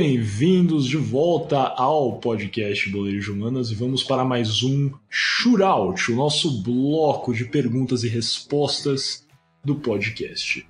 [0.00, 6.62] Bem-vindos de volta ao podcast Boleiros Humanas e vamos para mais um Shootout, o nosso
[6.62, 9.26] bloco de perguntas e respostas
[9.64, 10.64] do podcast.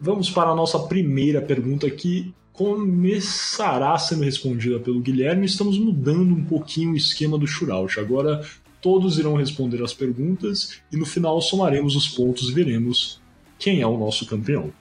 [0.00, 5.46] Vamos para a nossa primeira pergunta que começará sendo respondida pelo Guilherme.
[5.46, 7.98] Estamos mudando um pouquinho o esquema do Shootout.
[7.98, 8.46] Agora
[8.80, 13.20] todos irão responder as perguntas e no final somaremos os pontos e veremos
[13.58, 14.72] quem é o nosso campeão.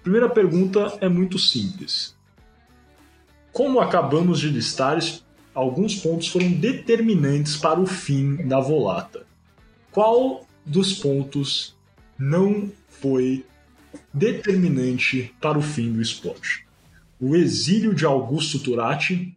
[0.00, 2.15] Primeira pergunta é muito simples.
[3.56, 4.98] Como acabamos de listar,
[5.54, 9.24] alguns pontos foram determinantes para o fim da volata.
[9.90, 11.74] Qual dos pontos
[12.18, 13.46] não foi
[14.12, 16.66] determinante para o fim do esporte?
[17.18, 19.34] O exílio de Augusto Turati,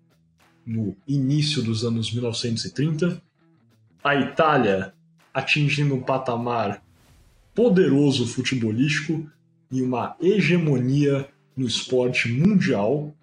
[0.66, 3.22] no início dos anos 1930,
[4.04, 4.94] a Itália
[5.34, 6.84] atingindo um patamar
[7.56, 9.32] poderoso futebolístico
[9.72, 13.16] e uma hegemonia no esporte mundial,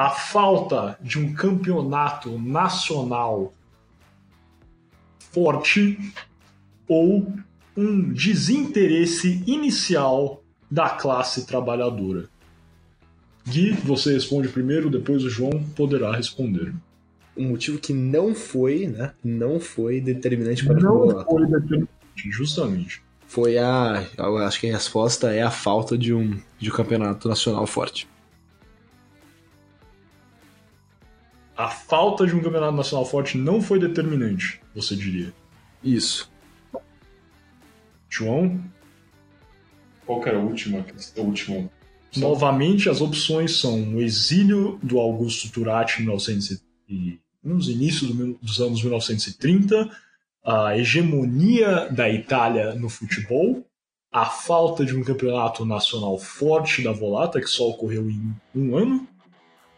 [0.00, 3.52] a falta de um campeonato nacional
[5.30, 5.98] forte
[6.88, 7.30] ou
[7.76, 12.30] um desinteresse inicial da classe trabalhadora?
[13.46, 16.72] Gui, você responde primeiro, depois o João poderá responder.
[17.36, 19.12] O motivo que não foi, né?
[19.22, 21.90] Não foi determinante para não o Não foi determinante,
[22.30, 23.02] justamente.
[23.26, 24.02] Foi a.
[24.16, 28.08] Eu acho que a resposta é a falta de um, de um campeonato nacional forte.
[31.60, 35.30] A falta de um campeonato nacional forte não foi determinante, você diria.
[35.84, 36.32] Isso.
[38.08, 38.58] João?
[40.06, 40.78] Qual que era a última?
[41.18, 41.70] A última?
[42.16, 46.62] Novamente, as opções são o exílio do Augusto Turati em 1900
[47.44, 49.90] nos inícios dos anos 1930,
[50.42, 53.66] a hegemonia da Itália no futebol,
[54.10, 59.06] a falta de um campeonato nacional forte da Volata, que só ocorreu em um ano,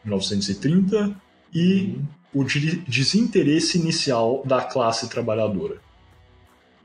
[0.05, 1.21] 1930,
[1.55, 1.99] e
[2.35, 5.81] o desinteresse inicial da classe trabalhadora.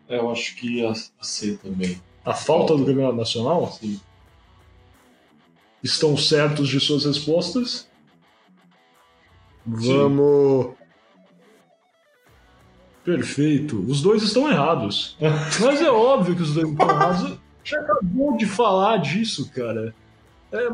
[0.09, 2.01] Eu acho que a C também.
[2.25, 2.75] A falta, falta.
[2.77, 3.71] do campeonato nacional?
[3.71, 3.99] Sim.
[5.83, 7.87] Estão certos de suas respostas?
[9.65, 10.75] Vamos.
[13.03, 13.79] Perfeito.
[13.87, 15.17] Os dois estão errados.
[15.61, 17.39] Mas é óbvio que os dois estão errados.
[17.63, 19.93] Já acabou de falar disso, cara.
[20.51, 20.69] É,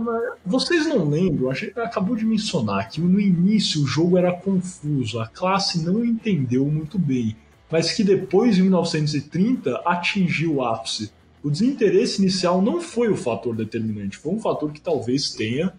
[0.46, 1.52] vocês não lembram?
[1.78, 7.00] Acabou de mencionar que no início o jogo era confuso, a classe não entendeu muito
[7.00, 7.36] bem,
[7.72, 11.12] mas que depois, em 1930, atingiu o ápice.
[11.44, 15.74] O desinteresse inicial não foi o fator determinante, foi um fator que talvez tenha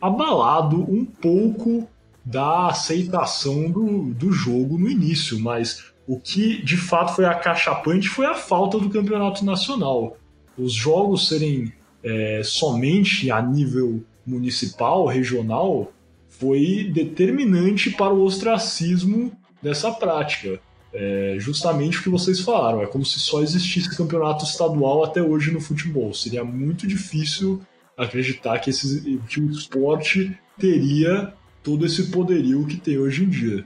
[0.00, 1.88] abalado um pouco
[2.24, 8.26] da aceitação do, do jogo no início, mas o que de fato foi acachapante foi
[8.26, 10.16] a falta do campeonato nacional.
[10.56, 11.72] Os jogos serem
[12.04, 15.92] é, somente a nível municipal, regional,
[16.28, 19.32] foi determinante para o ostracismo
[19.62, 20.60] dessa prática.
[20.92, 25.50] É justamente o que vocês falaram, é como se só existisse campeonato estadual até hoje
[25.50, 26.14] no futebol.
[26.14, 27.60] Seria muito difícil
[27.96, 31.32] acreditar que, esse, que o esporte teria
[31.62, 33.64] todo esse poderio que tem hoje em dia.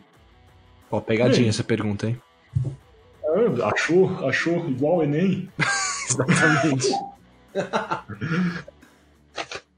[0.90, 2.18] Ó, pegadinha essa pergunta, hein?
[3.24, 4.08] É, achou?
[4.26, 5.48] Achou igual o Enem?
[6.08, 6.88] Exatamente.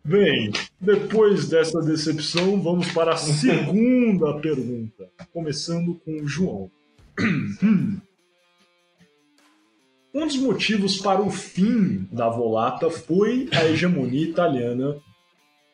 [0.05, 6.71] Bem, depois dessa decepção, vamos para a segunda pergunta, começando com o João.
[10.13, 14.97] Um dos motivos para o fim da Volata foi a hegemonia italiana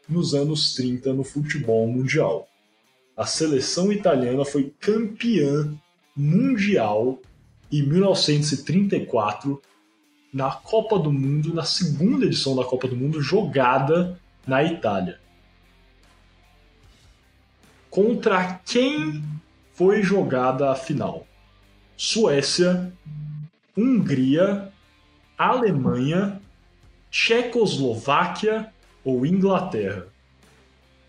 [0.06, 2.46] nos anos 30 no futebol mundial.
[3.16, 5.72] A seleção italiana foi campeã
[6.14, 7.18] mundial
[7.72, 9.62] em 1934
[10.32, 15.18] na Copa do Mundo, na segunda edição da Copa do Mundo, jogada na Itália.
[17.90, 19.22] Contra quem
[19.72, 21.26] foi jogada a final?
[21.96, 22.92] Suécia,
[23.76, 24.70] Hungria,
[25.38, 26.40] Alemanha,
[27.10, 28.70] Tchecoslováquia
[29.04, 30.06] ou Inglaterra?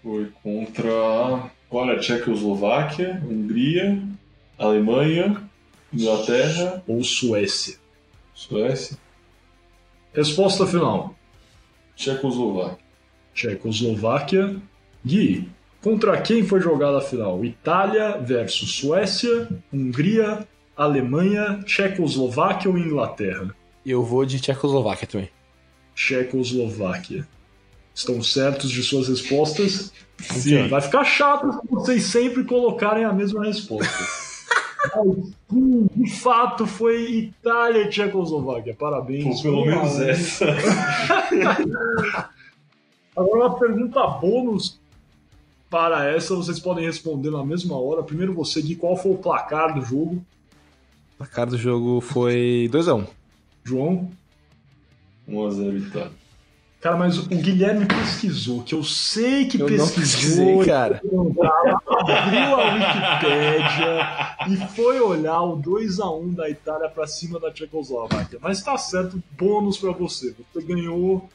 [0.01, 1.51] Foi contra.
[1.69, 4.01] Olha, Tchecoslováquia, Hungria,
[4.57, 5.43] Alemanha,
[5.93, 6.81] Inglaterra.
[6.87, 7.77] Ou Suécia?
[8.33, 8.97] Suécia.
[10.17, 11.13] Resposta final.
[11.95, 12.79] Tchecoslováquia.
[13.35, 14.55] Tchecoslováquia.
[15.05, 15.47] Gui,
[15.79, 17.45] contra quem foi jogada a final?
[17.45, 23.55] Itália versus Suécia, Hungria, Alemanha, Tchecoslováquia ou Inglaterra?
[23.85, 25.29] Eu vou de Tchecoslováquia também.
[25.93, 27.27] Tchecoslováquia.
[27.93, 29.93] Estão certos de suas respostas?
[30.17, 30.67] Sim.
[30.67, 33.87] Vai ficar chato se vocês sempre colocarem a mesma resposta.
[35.95, 38.75] De fato foi Itália e Tchecoslováquia.
[38.75, 39.37] Parabéns.
[39.37, 40.45] Pô, pelo menos essa.
[43.15, 44.79] Agora uma pergunta bônus
[45.69, 48.03] para essa, vocês podem responder na mesma hora.
[48.03, 50.23] Primeiro você, Gui, qual foi o placar do jogo?
[51.13, 53.07] O placar do jogo foi 2x1.
[53.63, 54.09] João?
[55.27, 56.26] 1x0 Itália.
[56.79, 60.45] Cara, mas o Guilherme pesquisou, que eu sei que Eu não pesquisou.
[60.57, 61.01] pesquisei, cara.
[61.01, 68.37] Abriu a Wikipédia e foi olhar o 2x1 da Itália pra cima da Tchecoslováquia.
[68.41, 70.35] Mas tá certo, bônus pra você.
[70.53, 71.27] Você ganhou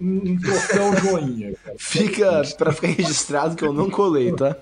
[0.00, 1.76] um, um troféu joinha, cara.
[1.78, 4.56] Fica pra ficar registrado que eu não colei, tá?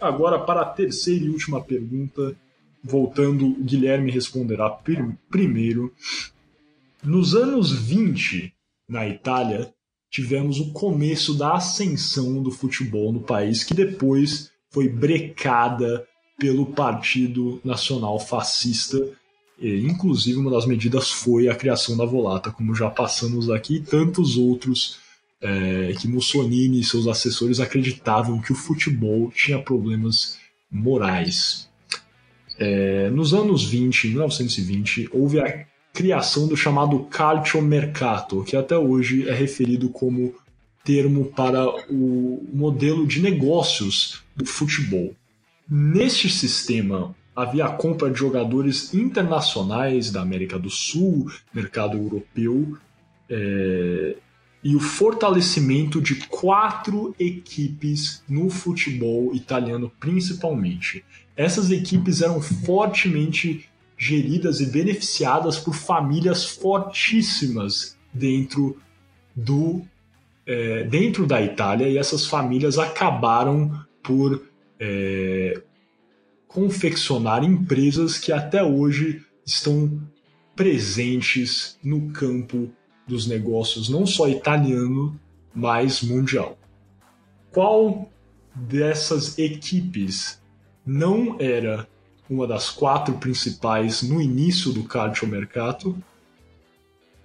[0.00, 2.34] Agora, para a terceira e última pergunta,
[2.82, 5.92] voltando, o Guilherme responderá prim- primeiro.
[7.02, 8.52] Nos anos 20,
[8.88, 9.72] na Itália,
[10.10, 16.06] tivemos o começo da ascensão do futebol no país, que depois foi brecada
[16.38, 18.98] pelo Partido Nacional Fascista.
[19.58, 23.80] E, inclusive, uma das medidas foi a criação da Volata, como já passamos aqui, e
[23.80, 24.98] tantos outros
[25.40, 30.38] é, que Mussolini e seus assessores acreditavam que o futebol tinha problemas
[30.70, 31.68] morais.
[32.58, 35.66] É, nos anos 20, em 1920, houve a
[35.96, 40.34] criação do chamado calciomercato, que até hoje é referido como
[40.84, 45.14] termo para o modelo de negócios do futebol.
[45.68, 52.76] Neste sistema havia a compra de jogadores internacionais da América do Sul, mercado europeu,
[53.28, 54.16] é,
[54.62, 61.02] e o fortalecimento de quatro equipes no futebol italiano, principalmente.
[61.34, 63.66] Essas equipes eram fortemente
[63.96, 68.78] geridas e beneficiadas por famílias fortíssimas dentro
[69.34, 69.82] do
[70.46, 74.46] é, dentro da Itália e essas famílias acabaram por
[74.78, 75.60] é,
[76.46, 80.00] confeccionar empresas que até hoje estão
[80.54, 82.70] presentes no campo
[83.06, 85.18] dos negócios, não só italiano,
[85.54, 86.58] mas mundial.
[87.52, 88.10] Qual
[88.54, 90.40] dessas equipes
[90.84, 91.88] não era
[92.28, 95.96] uma das quatro principais no início do calciomercato,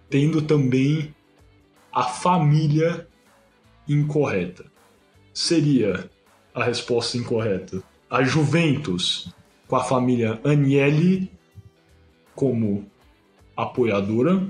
[0.10, 1.14] tendo também
[1.92, 3.08] a família
[3.88, 4.66] incorreta?
[5.34, 6.10] Seria
[6.54, 7.82] a resposta incorreta.
[8.10, 9.34] A Juventus
[9.68, 11.32] com a família Agnelli
[12.36, 12.86] como
[13.56, 14.48] apoiadora,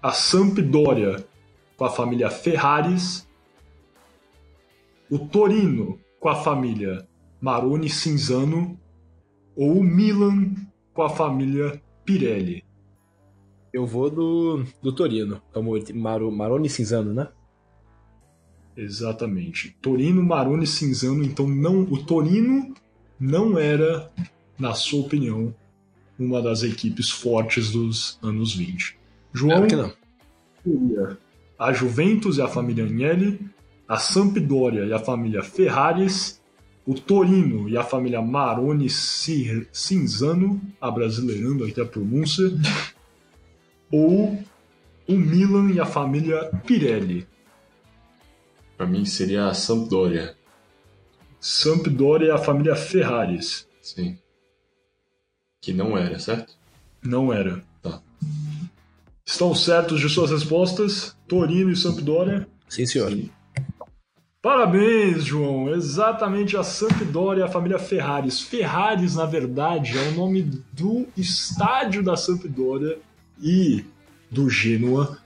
[0.00, 1.26] a Sampdoria
[1.76, 3.26] com a família Ferraris,
[5.10, 7.08] o Torino com a família
[7.40, 8.78] Maroni Cinzano
[9.60, 10.54] ou o Milan
[10.94, 12.64] com a família Pirelli.
[13.72, 15.40] Eu vou do, do Torino.
[15.94, 17.28] Maro, Maroni Cinzano, né?
[18.76, 19.76] Exatamente.
[19.82, 22.74] Torino, Maroni Cinzano, então não o Torino
[23.18, 24.10] não era,
[24.58, 25.54] na sua opinião,
[26.18, 28.98] uma das equipes fortes dos anos 20.
[29.32, 29.92] João Claro
[31.60, 33.38] a Juventus e a família Agnelli,
[33.86, 36.39] a Sampdoria e a família Ferraris,
[36.90, 42.44] o Torino e a família Maroni Ci- Cinzano, abrasileirando aqui a pronúncia,
[43.92, 44.42] ou
[45.06, 47.28] o Milan e a família Pirelli.
[48.76, 50.34] Pra mim seria a Sampdoria.
[51.38, 53.68] Sampdoria e a família Ferraris.
[53.80, 54.18] Sim.
[55.60, 56.54] Que não era, certo?
[57.02, 57.62] Não era.
[57.82, 58.02] Tá.
[59.24, 61.16] Estão certos de suas respostas?
[61.28, 62.48] Torino e Sampdoria?
[62.68, 63.12] Sim, senhor.
[63.12, 63.30] Sim.
[64.42, 65.68] Parabéns, João!
[65.68, 68.40] Exatamente a Sampdoria e a família Ferraris.
[68.40, 72.98] Ferraris, na verdade, é o nome do estádio da Sampdoria
[73.38, 73.84] e
[74.30, 75.18] do Genoa,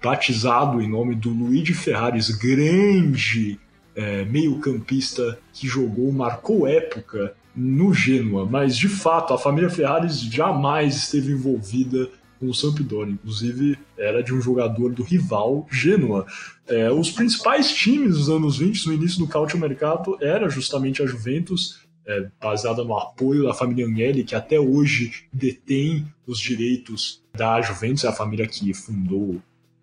[0.00, 3.58] batizado em nome do Luigi Ferraris, grande
[3.96, 8.46] é, meio-campista que jogou, marcou época no Genoa.
[8.46, 13.12] Mas, de fato, a família Ferraris jamais esteve envolvida com o Sampdoria.
[13.12, 16.26] Inclusive, era de um jogador do rival Genoa.
[16.66, 21.06] É, os principais times dos anos 20, no início do Calcio Mercato, era justamente a
[21.06, 27.60] Juventus, é, baseada no apoio da família Agnelli, que até hoje detém os direitos da
[27.60, 29.40] Juventus, é a família que fundou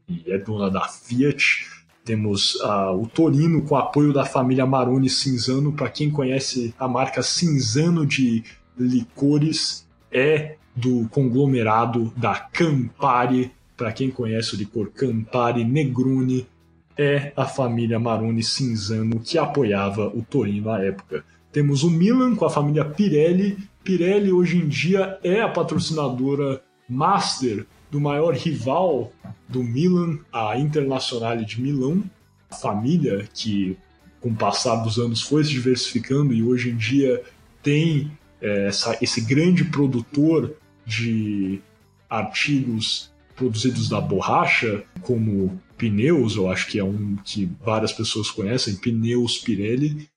[0.08, 1.68] e é dona da Fiat.
[2.04, 5.72] Temos ah, o Torino com apoio da família Maroni Cinzano.
[5.72, 8.44] Para quem conhece a marca Cinzano de
[8.78, 13.52] licores, é do conglomerado da Campari.
[13.76, 16.46] Para quem conhece o licor Campari Negroni,
[16.98, 21.24] é a família Maroni Cinzano que apoiava o Torino à época.
[21.52, 23.58] Temos o Milan com a família Pirelli.
[23.84, 29.12] Pirelli hoje em dia é a patrocinadora master do maior rival
[29.50, 32.04] do Milan, a Internazionale de Milão.
[32.50, 33.76] A família que,
[34.22, 37.24] com o passar dos anos, foi se diversificando e hoje em dia
[37.62, 38.12] tem
[38.42, 40.54] é, essa- esse grande produtor
[40.86, 41.62] de
[42.10, 48.76] artigos produzidos da borracha, como Pneus, eu acho que é um que várias pessoas conhecem,
[48.76, 50.08] Pneus Pirelli,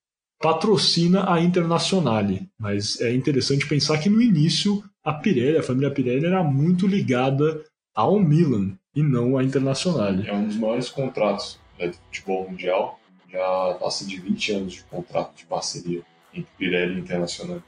[0.41, 2.49] patrocina a Internazionale.
[2.59, 7.65] Mas é interessante pensar que no início a Pirelli, a família Pirelli, era muito ligada
[7.95, 10.29] ao Milan e não à Internazionale.
[10.29, 13.01] É um dos maiores contratos né, de futebol mundial.
[13.31, 17.63] Já passa de 20 anos de contrato de parceria entre Pirelli e Internacional.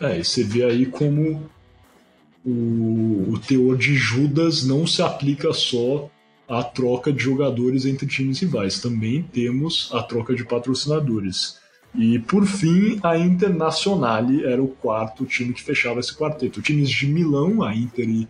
[0.00, 1.50] É, e você vê aí como
[2.48, 6.10] o, o teor de Judas não se aplica só
[6.48, 8.80] à troca de jogadores entre times rivais.
[8.80, 11.58] Também temos a troca de patrocinadores.
[11.94, 16.62] E por fim, a Internazionale era o quarto time que fechava esse quarteto.
[16.62, 18.28] Times de Milão, a Inter e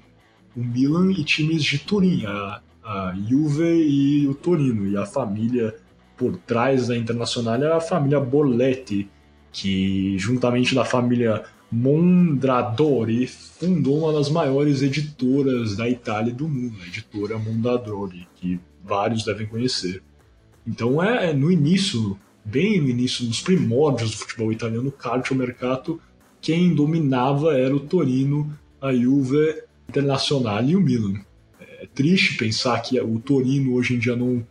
[0.56, 4.87] o Milan, e times de Turim, a, a Juve e o Torino.
[4.88, 5.76] E a família
[6.16, 9.08] por trás da Internazionale era a família Borletti,
[9.52, 16.76] que juntamente da família Mondadori fundou uma das maiores editoras da Itália e do mundo,
[16.82, 20.02] a editora Mondadori, que vários devem conhecer.
[20.66, 24.92] Então é, é no início, bem no início, nos primórdios do futebol italiano,
[25.30, 26.00] o mercato,
[26.40, 31.20] quem dominava era o Torino, a Juve, Internazionale e o Milan.
[31.60, 34.46] É triste pensar que o Torino hoje em dia não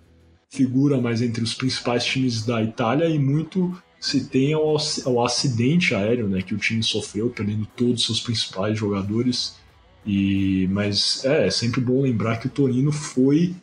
[0.49, 6.27] figura mais entre os principais times da Itália e muito se tem ao acidente aéreo
[6.27, 9.57] né, que o time sofreu, perdendo todos os seus principais jogadores.
[10.05, 13.55] E, mas é, é sempre bom lembrar que o Torino foi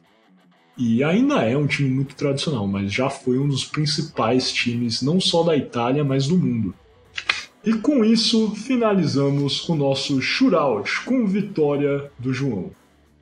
[0.77, 5.21] e ainda é um time muito tradicional, mas já foi um dos principais times, não
[5.21, 6.75] só da Itália, mas do mundo.
[7.65, 12.73] E com isso, finalizamos o nosso shootout com vitória do João.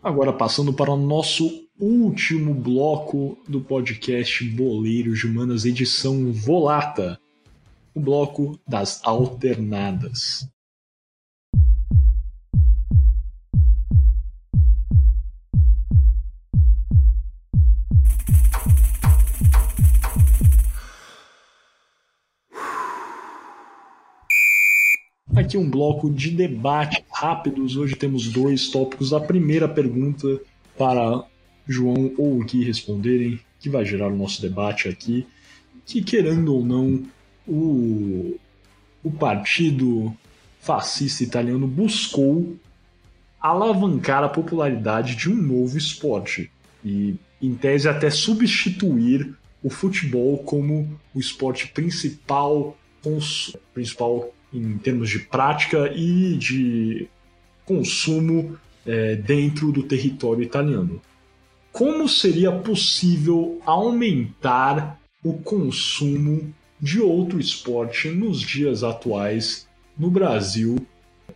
[0.02, 7.18] Agora, passando para o nosso último bloco do podcast Boleiros de Humanas, edição Volata,
[7.92, 10.48] o bloco das alternadas.
[25.34, 27.76] Aqui um bloco de debate rápidos.
[27.76, 29.12] Hoje temos dois tópicos.
[29.12, 30.40] A primeira pergunta
[30.78, 31.31] para
[31.66, 35.26] João ou o Gui responderem, que vai gerar o nosso debate aqui,
[35.86, 37.02] que querendo ou não,
[37.46, 38.36] o,
[39.02, 40.14] o partido
[40.60, 42.56] fascista italiano buscou
[43.40, 46.50] alavancar a popularidade de um novo esporte
[46.84, 52.76] e, em tese, até substituir o futebol como o esporte principal,
[53.74, 57.08] principal em termos de prática e de
[57.64, 61.00] consumo é, dentro do território italiano
[61.72, 69.66] como seria possível aumentar o consumo de outro esporte nos dias atuais
[69.98, 70.76] no Brasil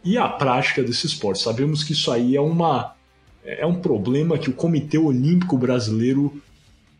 [0.05, 1.43] e a prática desse esporte.
[1.43, 2.95] Sabemos que isso aí é uma
[3.45, 6.43] é um problema que o Comitê Olímpico Brasileiro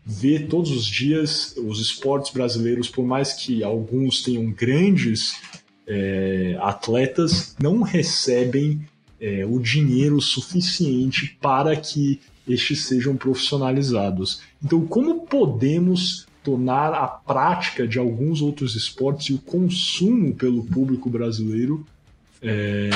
[0.05, 1.53] vê todos os dias.
[1.57, 5.41] Os esportes brasileiros, por mais que alguns tenham grandes
[5.85, 8.87] é, atletas, não recebem
[9.19, 14.41] é, o dinheiro suficiente para que estes sejam profissionalizados.
[14.63, 21.09] Então, como podemos tornar a prática de alguns outros esportes e o consumo pelo público
[21.09, 21.85] brasileiro
[22.41, 22.89] é,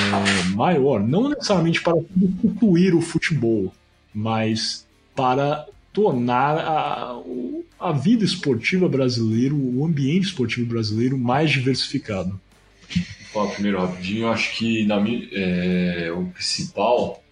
[0.54, 1.06] maior?
[1.06, 3.72] Não necessariamente para substituir o futebol,
[4.14, 7.20] mas para tornar a,
[7.78, 12.40] a vida esportiva brasileira, o ambiente esportivo brasileiro mais diversificado.
[13.32, 17.22] Falar primeiro rapidinho, acho que na, é, o principal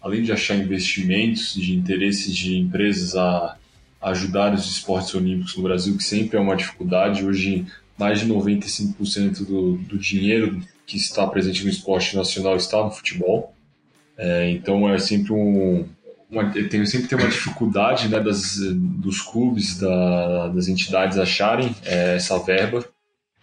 [0.00, 3.56] além de achar investimentos de interesses de empresas a
[4.02, 7.66] ajudar os esportes olímpicos no Brasil, que sempre é uma dificuldade, hoje
[7.98, 13.54] mais de 95% do, do dinheiro que está presente no esporte nacional está no futebol.
[14.16, 15.86] É, então é sempre um,
[16.30, 22.16] uma, tem, sempre tem uma dificuldade né, das, dos clubes, da, das entidades acharem é,
[22.16, 22.84] essa verba,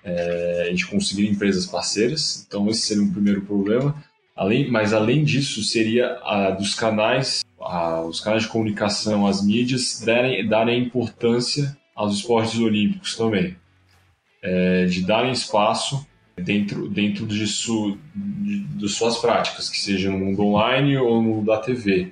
[0.04, 2.46] é, de conseguir empresas parceiras.
[2.48, 3.96] Então esse seria um primeiro problema.
[4.36, 10.02] Além, mas além disso, seria a, dos canais, a, os canais de comunicação, as mídias,
[10.04, 13.56] darem, darem importância aos esportes olímpicos também.
[14.42, 20.18] É, de darem espaço dentro, dentro de, su, de, de, suas práticas, que seja no
[20.18, 22.12] mundo online ou no mundo da TV.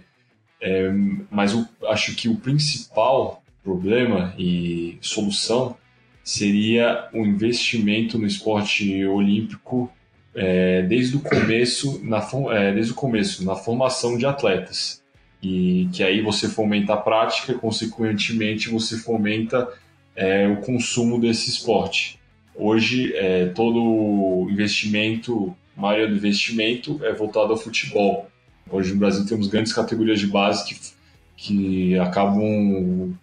[0.61, 0.91] É,
[1.29, 5.75] mas acho que o principal problema e solução
[6.23, 9.91] seria o investimento no esporte olímpico
[10.35, 15.01] é, desde o começo na é, desde o começo na formação de atletas.
[15.41, 19.67] E que aí você fomenta a prática consequentemente você fomenta
[20.15, 22.19] é, o consumo desse esporte.
[22.55, 28.29] Hoje é, todo investimento a maioria do investimento é voltado ao futebol.
[28.69, 31.01] Hoje no Brasil temos grandes categorias de base que
[31.43, 33.15] que acabam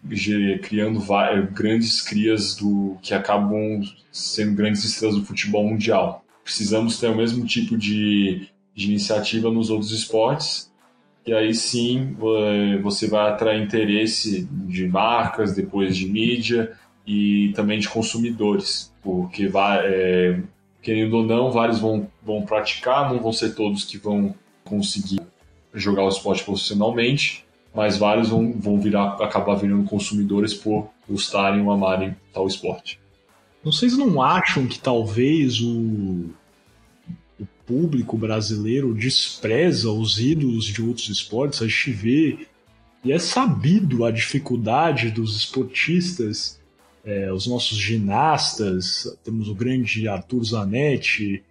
[0.65, 1.01] criando
[1.53, 6.25] grandes crias do que acabam sendo grandes estrelas do futebol mundial.
[6.49, 10.73] Precisamos ter o mesmo tipo de, de iniciativa nos outros esportes,
[11.27, 12.17] e aí sim
[12.83, 16.73] você vai atrair interesse de marcas, depois de mídia
[17.07, 20.41] e também de consumidores, porque vai, é,
[20.81, 25.21] querendo ou não, vários vão, vão praticar, não vão ser todos que vão conseguir
[25.75, 31.71] jogar o esporte profissionalmente, mas vários vão, vão virar, acabar virando consumidores por gostarem ou
[31.71, 32.99] amarem tal esporte.
[33.63, 36.31] Vocês não acham que talvez o,
[37.69, 41.63] público brasileiro despreza os ídolos de outros esportes?
[41.63, 42.39] A gente vê
[43.05, 46.59] e é sabido a dificuldade dos esportistas,
[47.05, 51.43] é, os nossos ginastas, temos o grande Arthur Zanetti,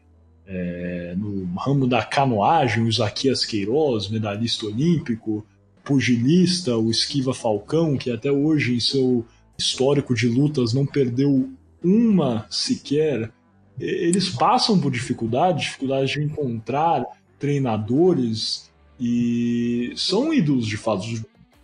[0.45, 5.45] é, no ramo da canoagem, o Isaquias Queiroz, medalhista olímpico,
[5.83, 9.25] pugilista, o Esquiva Falcão, que até hoje em seu
[9.57, 11.49] histórico de lutas não perdeu
[11.83, 13.31] uma sequer.
[13.79, 17.05] Eles passam por dificuldade, dificuldade de encontrar
[17.37, 18.69] treinadores
[18.99, 21.05] e são ídolos de fato,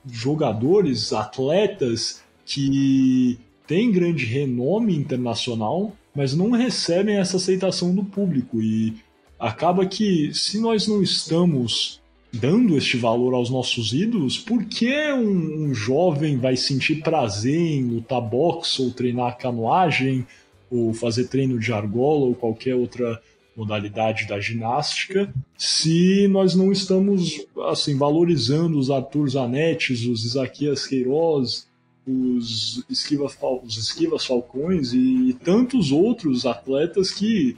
[0.05, 8.61] jogadores, atletas que têm grande renome internacional, mas não recebem essa aceitação do público.
[8.61, 8.95] E
[9.39, 11.99] acaba que se nós não estamos
[12.31, 17.83] dando este valor aos nossos ídolos, por que um, um jovem vai sentir prazer em
[17.83, 20.25] lutar boxe ou treinar canoagem
[20.73, 23.21] ou fazer treino de argola ou qualquer outra
[23.55, 31.67] modalidade da ginástica, se nós não estamos assim valorizando os Arthur Zanetti, os Isaquias Queiroz,
[32.07, 33.29] os, esquiva,
[33.63, 37.55] os esquivas falcões e tantos outros atletas que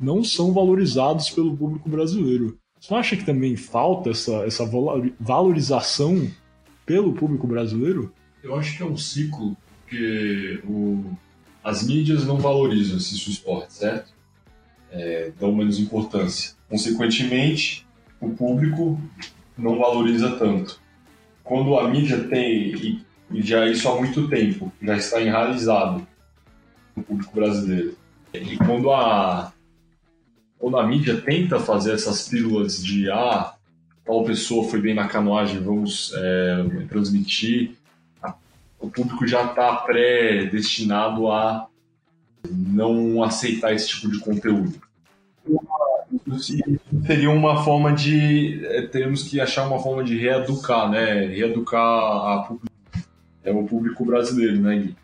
[0.00, 2.58] não são valorizados pelo público brasileiro.
[2.80, 4.68] Você não acha que também falta essa, essa
[5.20, 6.30] valorização
[6.84, 8.12] pelo público brasileiro?
[8.42, 9.56] Eu acho que é um ciclo
[9.88, 11.04] que o,
[11.64, 14.12] as mídias não valorizam esse esporte, certo?
[14.92, 16.54] É, dão menos importância.
[16.68, 17.86] Consequentemente,
[18.20, 19.00] o público
[19.56, 20.78] não valoriza tanto.
[21.42, 26.06] Quando a mídia tem, e já isso há muito tempo, já está enraizado
[26.94, 27.96] no público brasileiro.
[28.34, 29.52] E quando a,
[30.58, 33.54] quando a mídia tenta fazer essas pílulas de ah,
[34.04, 37.76] tal pessoa foi bem na canoagem, vamos é, transmitir,
[38.78, 41.66] o público já está pré-destinado a
[42.50, 44.74] não aceitar esse tipo de conteúdo.
[47.06, 48.64] Seria uma forma de.
[48.66, 51.26] É, teremos que achar uma forma de reeducar, né?
[51.26, 52.56] Reeducar a,
[53.42, 54.96] é o público brasileiro, né, Gui?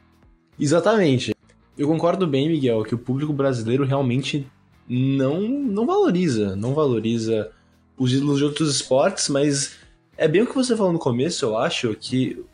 [0.58, 1.34] Exatamente.
[1.76, 4.46] Eu concordo bem, Miguel, que o público brasileiro realmente
[4.88, 7.50] não, não valoriza, não valoriza
[7.96, 9.76] os ídolos de outros esportes, mas
[10.16, 12.44] é bem o que você falou no começo, eu acho, que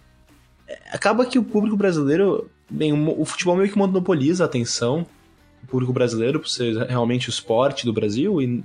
[0.90, 5.06] acaba que o público brasileiro, bem, o futebol meio que monopoliza a atenção
[5.62, 8.64] do público brasileiro por ser realmente o esporte do Brasil e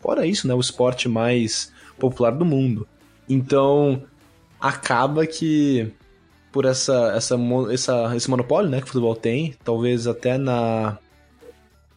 [0.00, 2.86] fora isso, né, o esporte mais popular do mundo.
[3.28, 4.02] Então,
[4.60, 5.92] acaba que
[6.50, 7.36] por essa, essa,
[7.70, 10.98] essa, esse monopólio né, que o futebol tem, talvez até na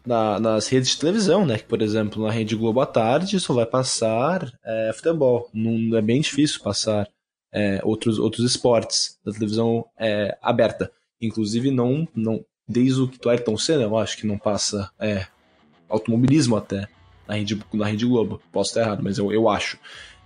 [0.04, 1.58] na, nas redes de televisão, né?
[1.58, 5.48] Que, por exemplo, na Rede Globo à tarde só vai passar é, futebol.
[5.54, 7.08] Não, é bem difícil passar
[7.52, 10.90] é, outros, outros esportes da televisão é, aberta.
[11.20, 15.26] Inclusive, não, não desde o que Ayrton Senna, eu acho que não passa é,
[15.88, 16.88] automobilismo até
[17.28, 18.40] na Rede, na Rede Globo.
[18.50, 19.78] Posso estar errado, mas eu, eu acho.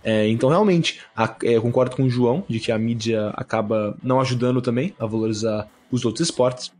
[0.03, 3.97] É, então, realmente, a, é, eu concordo com o João de que a mídia acaba
[4.01, 6.71] não ajudando também a valorizar os outros esportes.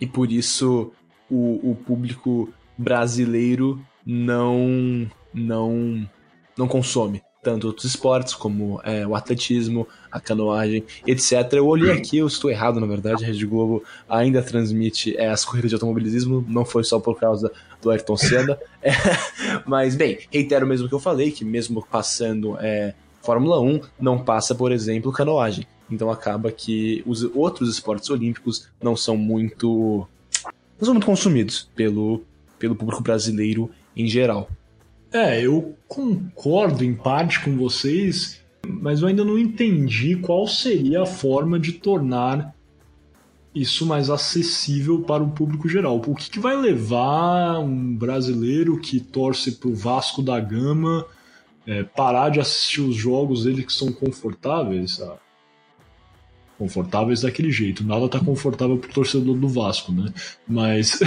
[0.00, 0.92] E por isso
[1.30, 6.08] o, o público brasileiro não não
[6.56, 11.52] não consome tanto outros esportes como é, o atletismo, a canoagem, etc.
[11.52, 15.44] Eu olhei aqui, eu estou errado, na verdade, a Rede Globo ainda transmite é, as
[15.44, 17.50] corridas de automobilismo, não foi só por causa
[17.80, 18.58] do Ayrton Senna.
[18.82, 18.92] É,
[19.66, 24.54] mas, bem, reitero mesmo que eu falei, que mesmo passando é, Fórmula 1, não passa,
[24.54, 25.66] por exemplo, canoagem.
[25.90, 30.06] Então acaba que os outros esportes olímpicos não são muito
[30.78, 32.22] não são muito consumidos pelo,
[32.58, 34.48] pelo público brasileiro em geral.
[35.12, 41.06] É, eu concordo em parte com vocês, mas eu ainda não entendi qual seria a
[41.06, 42.54] forma de tornar
[43.52, 45.96] isso mais acessível para o público geral.
[45.96, 51.04] O que, que vai levar um brasileiro que torce para o Vasco da Gama
[51.66, 54.96] é, parar de assistir os jogos dele que são confortáveis?
[54.96, 55.18] Sabe?
[56.60, 57.82] confortáveis daquele jeito.
[57.82, 60.12] Nada tá confortável pro torcedor do Vasco, né?
[60.46, 61.00] Mas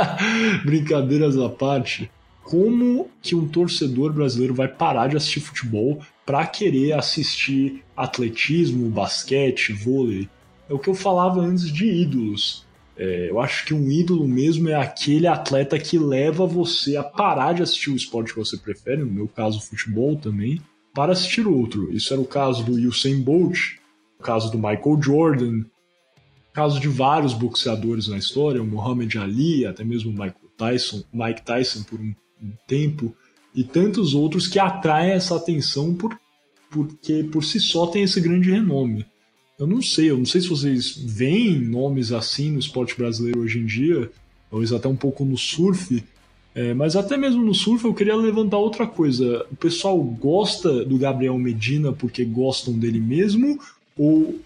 [0.64, 2.10] brincadeiras à parte,
[2.48, 9.74] como que um torcedor brasileiro vai parar de assistir futebol para querer assistir atletismo, basquete,
[9.74, 10.30] vôlei.
[10.66, 12.66] É o que eu falava antes de ídolos.
[12.96, 17.52] É, eu acho que um ídolo mesmo é aquele atleta que leva você a parar
[17.52, 20.58] de assistir o esporte que você prefere, no meu caso, futebol também,
[20.94, 21.92] para assistir outro.
[21.92, 23.76] Isso era o caso do Usain Bolt,
[24.18, 25.64] o caso do Michael Jordan,
[26.48, 31.04] o caso de vários boxeadores na história, o Muhammad Ali, até mesmo o Michael Tyson,
[31.12, 32.14] Mike Tyson por um
[32.66, 33.14] tempo,
[33.54, 36.18] e tantos outros que atraem essa atenção por,
[36.70, 39.04] porque por si só tem esse grande renome.
[39.58, 43.58] Eu não sei, eu não sei se vocês veem nomes assim no esporte brasileiro hoje
[43.58, 44.10] em dia,
[44.50, 46.04] talvez até um pouco no surf,
[46.54, 49.44] é, mas até mesmo no surf eu queria levantar outra coisa.
[49.50, 53.58] O pessoal gosta do Gabriel Medina porque gostam dele mesmo,
[53.96, 54.40] ou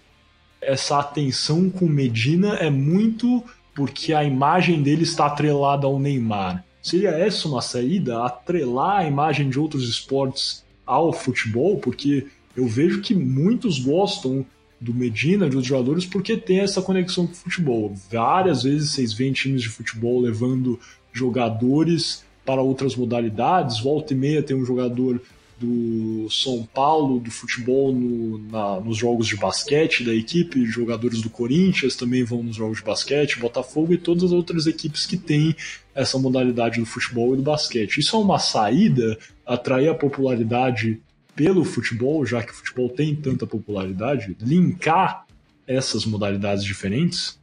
[0.61, 3.43] essa atenção com Medina é muito
[3.75, 6.63] porque a imagem dele está atrelada ao Neymar?
[6.83, 8.25] Seria essa uma saída?
[8.25, 11.79] Atrelar a imagem de outros esportes ao futebol?
[11.79, 14.45] Porque eu vejo que muitos gostam
[14.81, 17.95] do Medina, de outros jogadores, porque tem essa conexão com o futebol.
[18.11, 20.77] Várias vezes vocês veem times de futebol levando
[21.13, 23.79] jogadores para outras modalidades.
[23.79, 25.21] Volta e meia tem um jogador
[25.57, 31.29] do São Paulo, do futebol no, na, nos jogos de basquete da equipe, jogadores do
[31.29, 35.55] Corinthians também vão nos jogos de basquete, Botafogo e todas as outras equipes que têm
[35.93, 37.99] essa modalidade do futebol e do basquete.
[37.99, 40.99] Isso é uma saída, atrair a popularidade
[41.35, 45.25] pelo futebol, já que o futebol tem tanta popularidade, linkar
[45.67, 47.39] essas modalidades diferentes?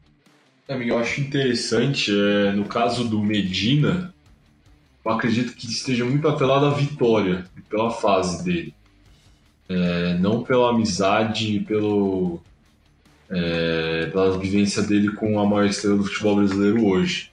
[0.69, 4.15] Eu acho interessante, é, no caso do Medina,
[5.05, 8.75] eu acredito que esteja muito atrelado à vitória, pela fase dele.
[9.69, 12.41] É, não pela amizade, pelo,
[13.29, 17.31] é, pela vivência dele com a maior estrela do futebol brasileiro hoje.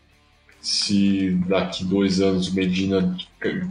[0.69, 3.15] Se daqui dois anos o Medina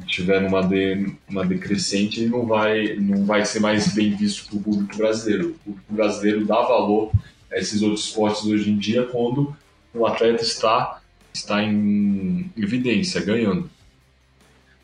[0.06, 4.62] tiver numa de, uma decrescente, ele não vai, não vai ser mais bem visto pelo
[4.62, 5.50] público brasileiro.
[5.50, 7.12] O público brasileiro dá valor
[7.52, 9.54] a esses outros esportes hoje em dia quando
[9.92, 11.02] o atleta está,
[11.35, 13.68] está em evidência, ganhando.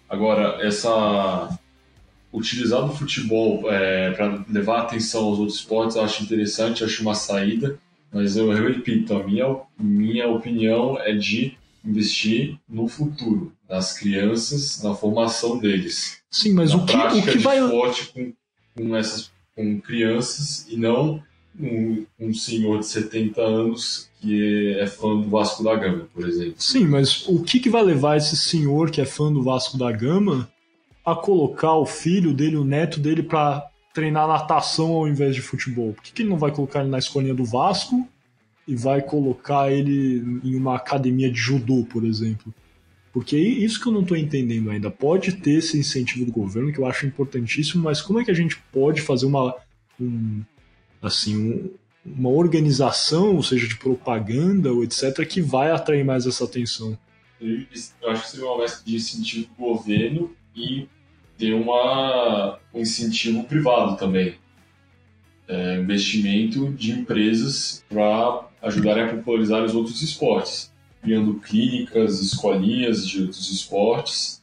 [0.07, 1.59] Agora, essa
[2.31, 7.15] utilizar o futebol é, para levar atenção aos outros esportes, eu acho interessante, acho uma
[7.15, 7.79] saída,
[8.13, 14.83] mas eu, eu repito, a minha, minha opinião é de investir no futuro das crianças,
[14.83, 16.23] na formação deles.
[16.31, 18.33] Sim, mas o que, o que vai esporte com,
[18.77, 21.23] com essas com crianças e não
[21.59, 26.55] um, um senhor de 70 anos que é fã do Vasco da Gama, por exemplo.
[26.59, 29.91] Sim, mas o que, que vai levar esse senhor que é fã do Vasco da
[29.91, 30.49] Gama
[31.05, 35.93] a colocar o filho dele, o neto dele, para treinar natação ao invés de futebol?
[35.93, 38.09] Por que, que ele não vai colocar ele na escolinha do Vasco
[38.67, 42.55] e vai colocar ele em uma academia de judô, por exemplo?
[43.13, 44.91] Porque isso que eu não estou entendendo ainda.
[44.91, 48.35] Pode ter esse incentivo do governo, que eu acho importantíssimo, mas como é que a
[48.35, 49.55] gente pode fazer uma.
[50.01, 50.43] Um,
[51.03, 51.71] assim, um,
[52.05, 56.99] uma organização, ou seja, de propaganda ou etc., que vai atrair mais essa atenção.
[57.41, 60.89] Eu acho que seria uma mescla de incentivo do governo e
[61.37, 64.37] ter uma, um incentivo privado também.
[65.47, 70.73] É, investimento de empresas para ajudarem a popularizar os outros esportes,
[71.03, 74.41] criando clínicas, escolinhas de outros esportes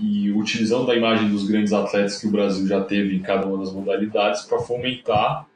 [0.00, 3.58] e utilizando a imagem dos grandes atletas que o Brasil já teve em cada uma
[3.58, 5.46] das modalidades para fomentar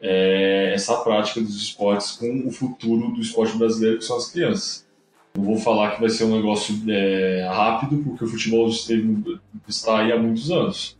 [0.00, 4.86] é, essa prática dos esportes com o futuro do esporte brasileiro, que são as crianças.
[5.34, 10.00] Não vou falar que vai ser um negócio é, rápido, porque o futebol esteve, está
[10.00, 10.96] aí há muitos anos.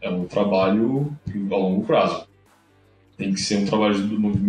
[0.00, 1.16] É um trabalho
[1.50, 2.26] a longo prazo.
[3.20, 4.02] Tem que ser um trabalho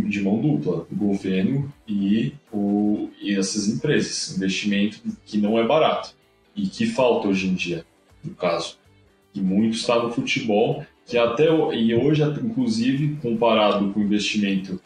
[0.07, 4.38] de, mão dupla, o governo e, o, e essas empresas.
[4.38, 6.15] Investimento que não é barato
[6.55, 7.84] e que falta hoje em dia,
[8.23, 8.77] no caso.
[9.36, 14.79] E muito está no futebol que até e hoje, inclusive, comparado com o investimento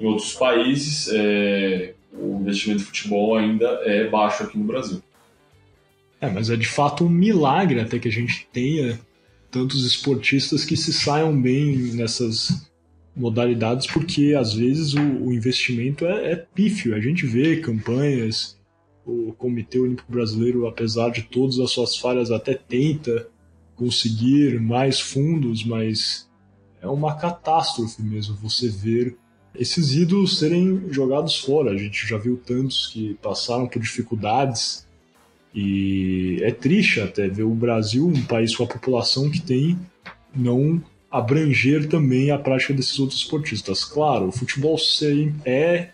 [0.00, 5.00] em outros países, é, o investimento em futebol ainda é baixo aqui no Brasil.
[6.20, 8.98] É, mas é de fato um milagre até que a gente tenha
[9.48, 12.68] tantos esportistas que se saiam bem nessas
[13.18, 16.94] modalidades, porque às vezes o, o investimento é, é pífio.
[16.94, 18.58] A gente vê campanhas,
[19.04, 23.28] o Comitê Olímpico Brasileiro, apesar de todas as suas falhas, até tenta
[23.74, 26.28] conseguir mais fundos, mas
[26.80, 29.16] é uma catástrofe mesmo você ver
[29.54, 31.72] esses ídolos serem jogados fora.
[31.72, 34.86] A gente já viu tantos que passaram por dificuldades
[35.54, 39.78] e é triste até ver o Brasil, um país com a população que tem,
[40.34, 43.84] não abranger também a prática desses outros esportistas.
[43.84, 44.76] Claro, o futebol
[45.44, 45.88] é,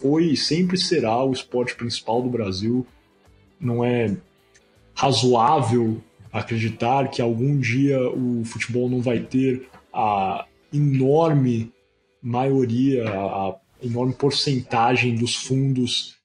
[0.00, 2.86] foi e sempre será o esporte principal do Brasil.
[3.60, 4.16] Não é
[4.94, 11.72] razoável acreditar que algum dia o futebol não vai ter a enorme
[12.22, 16.16] maioria, a enorme porcentagem dos fundos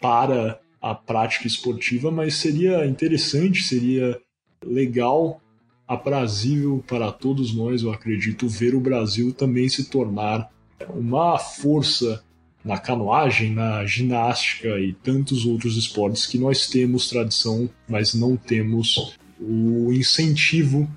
[0.00, 4.20] para a prática esportiva, mas seria interessante, seria
[4.64, 5.40] legal,
[5.86, 10.50] aprazível para todos nós, eu acredito, ver o Brasil também se tornar
[10.88, 12.22] uma força
[12.64, 19.16] na canoagem, na ginástica e tantos outros esportes que nós temos tradição, mas não temos
[19.40, 20.88] o incentivo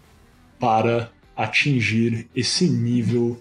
[0.59, 3.39] para atingir esse nível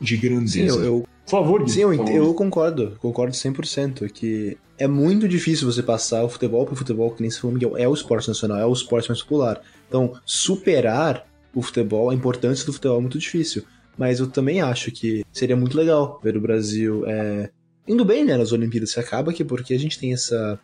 [0.00, 0.52] de grandeza.
[0.52, 1.08] Sim, eu, eu...
[1.24, 2.14] Por favor, Gui, Sim, eu, por favor.
[2.14, 7.10] eu concordo, concordo 100%, que é muito difícil você passar o futebol para o futebol,
[7.10, 9.60] que nem se falou, Miguel, é o esporte nacional, é o esporte mais popular.
[9.88, 13.64] Então, superar o futebol, a importância do futebol é muito difícil.
[13.96, 17.50] Mas eu também acho que seria muito legal ver o Brasil é,
[17.88, 18.90] indo bem né, nas Olimpíadas.
[18.90, 20.58] Se acaba que porque a gente tem essa.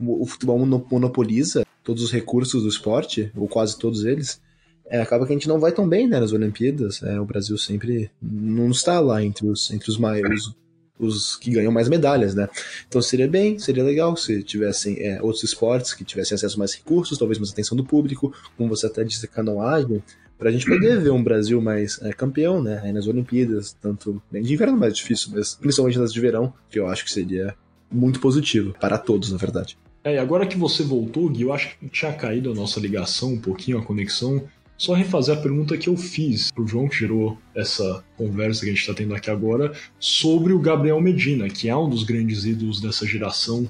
[0.00, 4.40] O futebol monopoliza todos os recursos do esporte, ou quase todos eles.
[4.86, 7.02] É, acaba que a gente não vai tão bem né, nas Olimpíadas.
[7.02, 10.50] É, o Brasil sempre não está lá entre os, entre os maiores,
[10.98, 12.48] os que ganham mais medalhas, né?
[12.88, 16.74] Então seria bem, seria legal se tivessem é, outros esportes que tivessem acesso a mais
[16.74, 20.02] recursos, talvez mais atenção do público, como você até disse, canoagem,
[20.38, 22.80] para a gente poder ver um Brasil mais é, campeão, né?
[22.84, 26.78] Aí nas Olimpíadas, tanto bem de inverno mais difícil, mas principalmente nas de verão, que
[26.78, 27.54] eu acho que seria
[27.90, 29.76] muito positivo para todos, na verdade.
[30.04, 33.40] É, agora que você voltou, Gui, eu acho que tinha caído a nossa ligação um
[33.40, 34.42] pouquinho, a conexão.
[34.78, 38.68] Só refazer a pergunta que eu fiz pro João, que gerou essa conversa que a
[38.72, 42.80] gente está tendo aqui agora, sobre o Gabriel Medina, que é um dos grandes ídolos
[42.80, 43.68] dessa geração,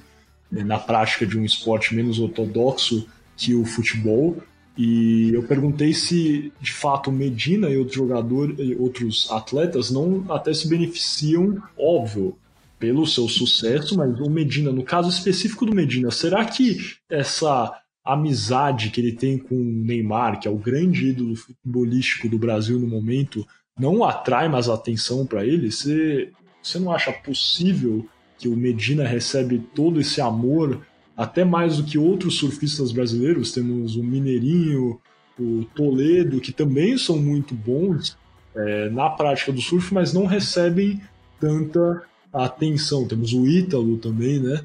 [0.53, 4.37] né, na prática de um esporte menos ortodoxo que o futebol.
[4.77, 10.69] E eu perguntei se, de fato, Medina e outros jogadores, outros atletas não até se
[10.69, 12.37] beneficiam, óbvio,
[12.79, 16.77] pelo seu sucesso, mas o Medina, no caso específico do Medina, será que
[17.09, 17.81] essa
[18.13, 22.79] amizade que ele tem com o Neymar, que é o grande ídolo futebolístico do Brasil
[22.79, 23.47] no momento,
[23.79, 25.71] não atrai mais atenção para ele?
[25.71, 26.31] Você,
[26.63, 28.07] você não acha possível
[28.39, 30.81] que o Medina recebe todo esse amor
[31.17, 33.53] até mais do que outros surfistas brasileiros.
[33.53, 35.01] Temos o Mineirinho,
[35.39, 38.17] o Toledo, que também são muito bons
[38.55, 41.01] é, na prática do surf, mas não recebem
[41.41, 43.07] tanta atenção.
[43.07, 44.65] Temos o Ítalo também, né?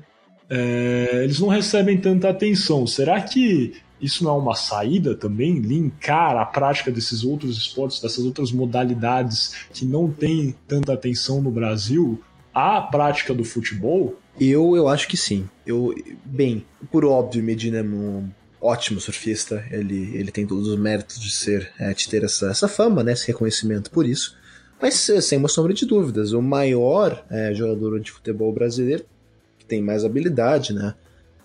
[0.56, 2.86] É, eles não recebem tanta atenção.
[2.86, 5.58] Será que isso não é uma saída também?
[5.58, 11.50] Linkar a prática desses outros esportes, dessas outras modalidades que não têm tanta atenção no
[11.50, 12.22] Brasil
[12.54, 14.16] à prática do futebol?
[14.40, 15.50] Eu, eu acho que sim.
[15.66, 18.30] Eu, bem, por óbvio, Medina é um
[18.62, 19.66] ótimo surfista.
[19.72, 23.14] Ele, ele tem todos os méritos de ser, é, de ter essa, essa fama, né,
[23.14, 24.38] esse reconhecimento por isso.
[24.80, 29.06] Mas sem uma sombra de dúvidas, o maior é, jogador de futebol brasileiro
[29.64, 30.94] que tem mais habilidade, né,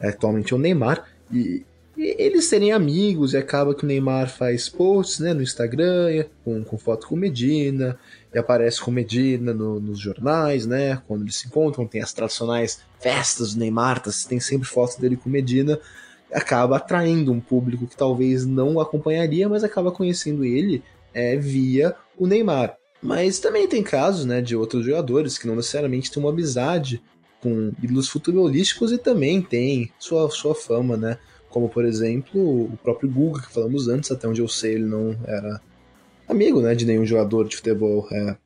[0.00, 1.04] é atualmente é o Neymar.
[1.33, 1.64] E,
[1.96, 6.62] e eles serem amigos e acaba que o Neymar faz posts né, no Instagram com,
[6.62, 7.98] com foto com Medina
[8.33, 11.02] e aparece com Medina no, nos jornais, né?
[11.09, 15.16] Quando eles se encontram, tem as tradicionais festas do Neymar, tá, tem sempre fotos dele
[15.16, 15.78] com Medina,
[16.33, 22.26] acaba atraindo um público que talvez não acompanharia, mas acaba conhecendo ele é, via o
[22.26, 22.76] Neymar.
[23.02, 27.02] Mas também tem casos né, de outros jogadores que não necessariamente têm uma amizade
[27.42, 31.18] com ídolos futebolísticos e também tem sua, sua fama, né?
[31.48, 35.16] Como, por exemplo, o próprio Guga, que falamos antes, até onde eu sei, ele não
[35.24, 35.61] era
[36.29, 38.37] amigo né, de nenhum jogador de futebol é,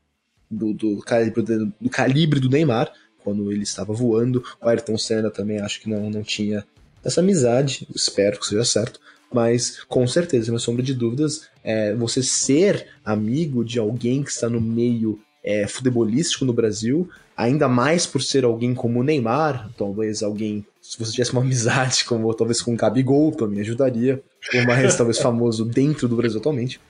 [0.49, 1.43] do, do, calibre,
[1.81, 2.93] do, calibre do Neymar,
[3.25, 4.45] quando ele estava voando.
[4.61, 6.65] O Ayrton Senna também acho que não, não tinha
[7.05, 9.01] essa amizade, espero que seja certo.
[9.33, 14.49] Mas com certeza, sem sombra de dúvidas, é, você ser amigo de alguém que está
[14.49, 20.23] no meio é, futebolístico no Brasil, ainda mais por ser alguém como o Neymar, talvez
[20.23, 24.23] alguém, se você tivesse uma amizade, como talvez com o Gabigol, também ajudaria,
[24.55, 26.81] ou mais talvez famoso dentro do Brasil atualmente.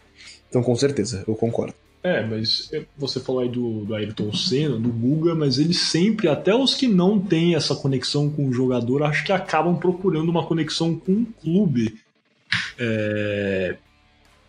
[0.49, 1.75] Então, com certeza, eu concordo.
[2.03, 6.53] É, mas você falou aí do, do Ayrton Senna, do Guga, mas eles sempre, até
[6.53, 10.97] os que não têm essa conexão com o jogador, acho que acabam procurando uma conexão
[10.97, 11.95] com um clube
[12.77, 13.77] é,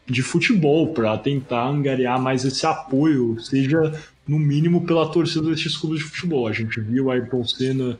[0.07, 3.93] de futebol para tentar angariar mais esse apoio, seja
[4.27, 6.47] no mínimo pela torcida desses clubes de futebol.
[6.47, 7.99] A gente viu Ayrton Senna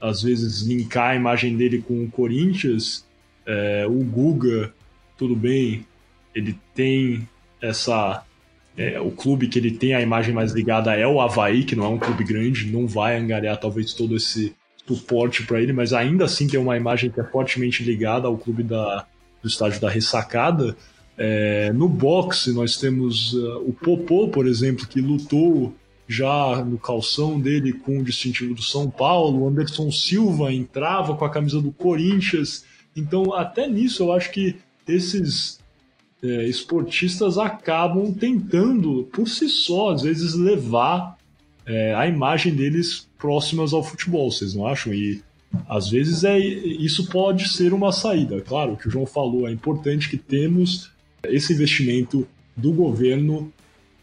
[0.00, 3.04] às vezes linkar a imagem dele com o Corinthians,
[3.44, 4.72] é, o Guga,
[5.16, 5.84] tudo bem,
[6.34, 7.28] ele tem
[7.60, 8.22] essa.
[8.76, 11.84] É, o clube que ele tem a imagem mais ligada é o Havaí, que não
[11.84, 14.54] é um clube grande, não vai angariar talvez todo esse
[14.86, 18.62] suporte para ele, mas ainda assim tem uma imagem que é fortemente ligada ao clube
[18.62, 19.04] da,
[19.42, 20.76] do estádio da Ressacada.
[21.18, 25.74] É, no boxe, nós temos uh, o Popô, por exemplo, que lutou
[26.06, 29.42] já no calção dele com o distintivo do São Paulo.
[29.42, 32.64] O Anderson Silva entrava com a camisa do Corinthians
[32.96, 35.60] Então, até nisso, eu acho que esses
[36.22, 41.18] é, esportistas acabam tentando, por si só, às vezes, levar
[41.66, 44.94] é, a imagem deles próximas ao futebol, vocês não acham?
[44.94, 45.20] E
[45.68, 48.40] às vezes é isso pode ser uma saída.
[48.40, 50.90] Claro, o que o João falou, é importante que temos
[51.24, 52.26] esse investimento
[52.56, 53.52] do governo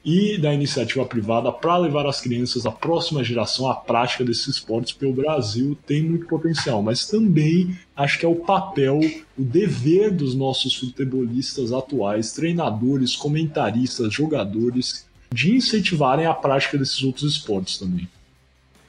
[0.05, 4.91] e da iniciativa privada para levar as crianças, a próxima geração, à prática desses esportes,
[4.93, 6.83] porque o Brasil tem muito potencial.
[6.83, 8.99] Mas também acho que é o papel,
[9.35, 17.33] o dever dos nossos futebolistas atuais, treinadores, comentaristas, jogadores, de incentivarem a prática desses outros
[17.33, 18.07] esportes também.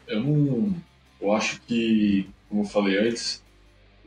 [0.07, 0.75] Eu não.
[1.19, 3.43] Eu acho que, como eu falei antes,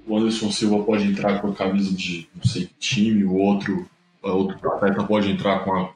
[0.06, 3.90] o Anderson Silva pode entrar com a camisa de não sei que time, o outro,
[4.22, 5.94] outro atleta pode entrar com a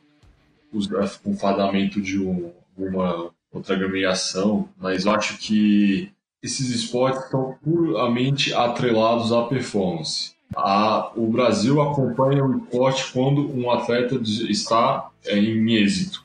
[1.26, 8.54] um fardamento de um, uma outra agremiação, mas eu acho que esses esportes estão puramente
[8.54, 10.34] atrelados à performance.
[10.56, 14.16] A, o Brasil acompanha o esporte quando um atleta
[14.50, 16.24] está é, em êxito.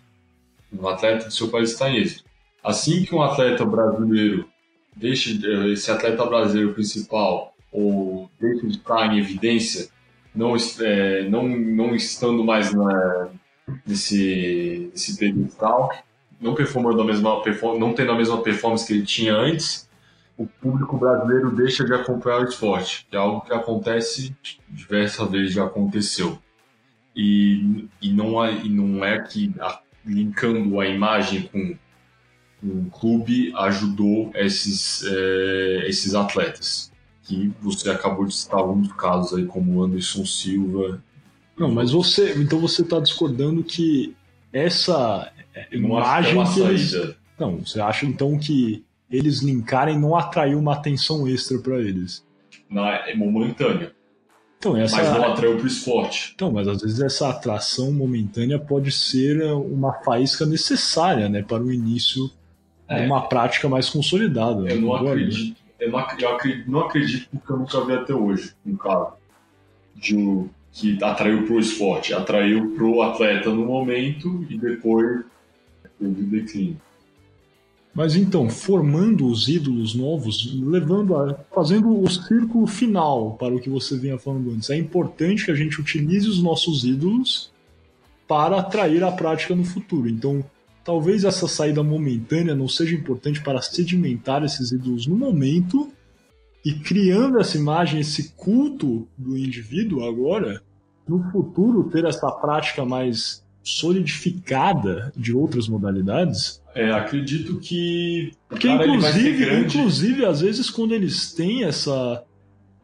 [0.73, 2.25] Um atleta do seu país está em êxito.
[2.63, 4.49] Assim que um atleta brasileiro
[4.97, 5.31] deixa
[5.71, 9.89] esse atleta brasileiro principal ou deixa de estar em evidência,
[10.39, 13.29] não, é, não, não estando mais na,
[13.85, 15.93] desse, desse pedestal,
[16.41, 17.43] não performando da mesma
[17.77, 19.89] não tendo a mesma performance que ele tinha antes,
[20.37, 24.33] o público brasileiro deixa de acompanhar o esporte, que é algo que acontece
[24.69, 26.39] diversas vezes já aconteceu.
[27.17, 31.77] E, e, não, é, e não é que a, linkando a imagem com
[32.63, 36.93] um clube ajudou esses, é, esses atletas.
[37.29, 41.01] Que você acabou de citar alguns casos aí, como Anderson Silva
[41.59, 42.35] não, mas você.
[42.39, 44.15] Então você está discordando que
[44.53, 45.31] essa
[45.73, 46.95] imagem que eles.
[47.39, 52.25] Não, você acha então que eles linkarem não atraiu uma atenção extra para eles?
[52.71, 53.93] Não, é momentânea.
[54.59, 54.97] Então, essa...
[54.97, 56.33] Mas não atraiu para o esporte.
[56.35, 61.73] Então, mas às vezes essa atração momentânea pode ser uma faísca necessária né, para o
[61.73, 62.29] início
[62.89, 63.01] é.
[63.01, 64.69] de uma prática mais consolidada.
[64.69, 66.71] Eu não, acredito, eu não acredito.
[66.71, 69.13] não acredito porque eu nunca vi até hoje um cara
[69.95, 75.25] de um que atraiu para o esporte, atraiu para o atleta no momento e depois
[75.99, 76.81] teve declínio.
[77.95, 83.69] Mas então, formando os ídolos novos, levando a, fazendo o círculo final para o que
[83.69, 87.51] você vinha falando antes, é importante que a gente utilize os nossos ídolos
[88.29, 90.09] para atrair a prática no futuro.
[90.09, 90.45] Então,
[90.89, 95.93] talvez essa saída momentânea não seja importante para sedimentar esses ídolos no momento
[96.65, 100.63] e criando essa imagem, esse culto do indivíduo agora,
[101.07, 106.63] no futuro ter essa prática mais solidificada de outras modalidades?
[106.75, 108.33] É, acredito que.
[108.49, 112.25] Porque, cara, inclusive, inclusive, às vezes, quando eles têm essa,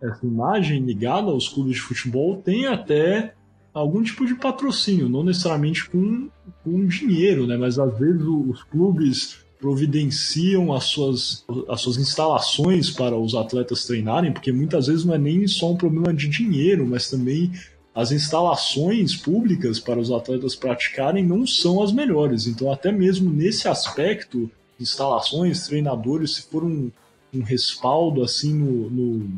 [0.02, 3.32] essa imagem ligada aos clubes de futebol, tem até
[3.74, 6.28] algum tipo de patrocínio, não necessariamente com,
[6.62, 7.56] com dinheiro, né?
[7.56, 14.32] Mas às vezes os clubes providenciam as suas, as suas instalações para os atletas treinarem,
[14.32, 17.50] porque muitas vezes não é nem só um problema de dinheiro, mas também
[17.94, 22.46] as instalações públicas para os atletas praticarem não são as melhores.
[22.46, 26.90] Então, até mesmo nesse aspecto, instalações, treinadores, se for um,
[27.32, 29.30] um respaldo assim no, no,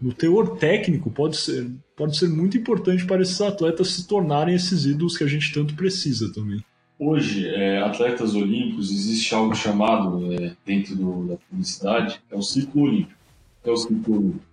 [0.00, 4.86] no, teor técnico, pode ser, pode ser muito importante para esses atletas se tornarem esses
[4.86, 6.64] ídolos que a gente tanto precisa também.
[6.96, 12.82] Hoje, é, atletas olímpicos, existe algo chamado, é, dentro do, da publicidade, é o ciclo
[12.82, 13.18] olímpico.
[13.64, 14.44] É o ciclo olímpico.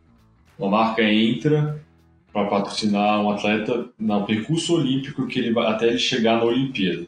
[0.57, 1.79] Uma marca entra
[2.33, 7.05] para patrocinar um atleta no percurso olímpico que ele vai até ele chegar na Olimpíada.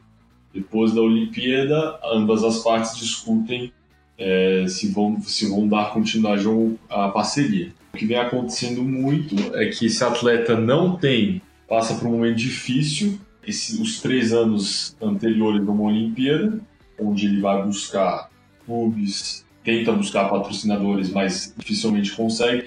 [0.54, 3.72] Depois da Olimpíada, ambas as partes discutem
[4.18, 6.46] é, se, vão, se vão dar continuidade
[6.90, 7.72] à parceria.
[7.94, 12.38] O que vem acontecendo muito é que esse atleta não tem, passa por um momento
[12.38, 16.60] difícil, esse, os três anos anteriores de uma Olimpíada,
[17.00, 18.30] onde ele vai buscar
[18.66, 22.66] clubes, tenta buscar patrocinadores, mas dificilmente consegue,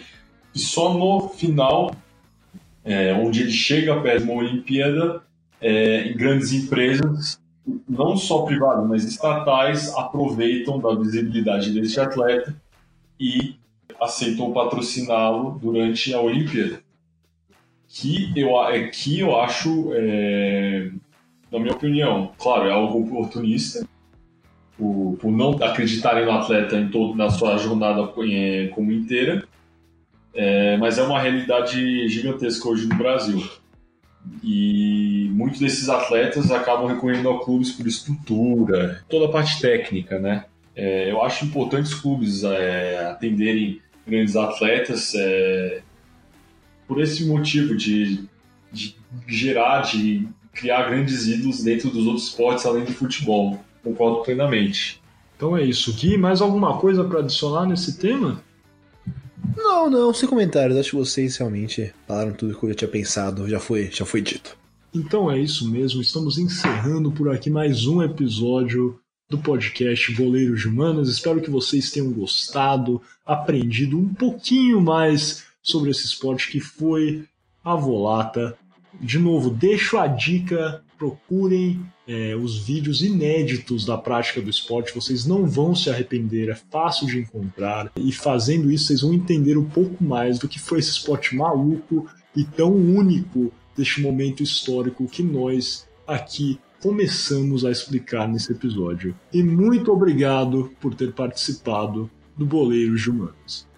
[0.55, 1.95] e só no final
[2.85, 5.23] é, onde ele chega perto de uma Olimpíada
[5.61, 7.41] é, em grandes empresas,
[7.89, 12.55] não só privadas, mas estatais, aproveitam da visibilidade desse atleta
[13.19, 13.57] e
[14.01, 16.83] aceitam patrociná-lo durante a Olimpíada.
[17.89, 20.91] Que eu, é, que eu acho, é,
[21.51, 23.87] na minha opinião, claro, é algo oportunista,
[24.79, 29.47] por, por não acreditarem no atleta em todo, na sua jornada é, como inteira,
[30.33, 33.43] é, mas é uma realidade gigantesca hoje no Brasil.
[34.43, 40.45] E muitos desses atletas acabam recorrendo a clubes por estrutura, toda a parte técnica, né?
[40.75, 45.83] É, eu acho importante os clubes é, atenderem grandes atletas, é,
[46.87, 48.29] por esse motivo de,
[48.73, 48.97] de
[49.27, 53.61] gerar, de criar grandes ídolos dentro dos outros esportes além do futebol.
[53.83, 55.01] Concordo plenamente.
[55.37, 55.95] Então é isso.
[55.95, 58.43] Gui, mais alguma coisa para adicionar nesse tema?
[59.57, 60.79] Não, não, sem comentários.
[60.79, 64.21] Acho que vocês realmente falaram tudo que eu já tinha pensado, já foi, já foi
[64.21, 64.57] dito.
[64.93, 68.99] Então é isso mesmo, estamos encerrando por aqui mais um episódio
[69.29, 71.09] do podcast Goleiros de Humanas.
[71.09, 77.25] Espero que vocês tenham gostado, aprendido um pouquinho mais sobre esse esporte que foi
[77.65, 78.59] a volata.
[79.01, 85.25] De novo, deixo a dica, procurem é, os vídeos inéditos da prática do esporte, vocês
[85.25, 87.91] não vão se arrepender, é fácil de encontrar.
[87.97, 92.07] E fazendo isso, vocês vão entender um pouco mais do que foi esse esporte maluco
[92.37, 99.17] e tão único deste momento histórico que nós aqui começamos a explicar nesse episódio.
[99.33, 103.70] E muito obrigado por ter participado do Boleiros de Humanos.